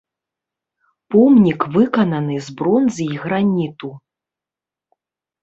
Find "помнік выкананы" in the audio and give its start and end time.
1.15-2.39